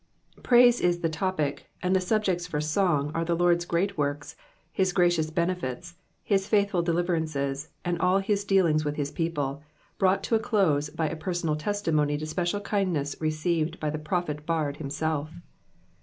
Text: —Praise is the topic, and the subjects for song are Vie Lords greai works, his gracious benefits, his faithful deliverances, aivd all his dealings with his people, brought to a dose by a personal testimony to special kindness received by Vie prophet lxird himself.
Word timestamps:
—Praise 0.41 0.81
is 0.81 1.01
the 1.01 1.09
topic, 1.09 1.69
and 1.83 1.95
the 1.95 2.01
subjects 2.01 2.47
for 2.47 2.59
song 2.59 3.11
are 3.13 3.23
Vie 3.23 3.33
Lords 3.35 3.67
greai 3.67 3.95
works, 3.95 4.35
his 4.71 4.93
gracious 4.93 5.29
benefits, 5.29 5.93
his 6.23 6.47
faithful 6.47 6.81
deliverances, 6.81 7.69
aivd 7.85 7.97
all 7.99 8.17
his 8.17 8.43
dealings 8.43 8.83
with 8.83 8.95
his 8.95 9.11
people, 9.11 9.61
brought 9.99 10.23
to 10.23 10.33
a 10.33 10.39
dose 10.39 10.89
by 10.89 11.07
a 11.07 11.15
personal 11.15 11.55
testimony 11.55 12.17
to 12.17 12.25
special 12.25 12.61
kindness 12.61 13.15
received 13.21 13.79
by 13.79 13.91
Vie 13.91 13.99
prophet 13.99 14.43
lxird 14.47 14.77
himself. 14.77 15.35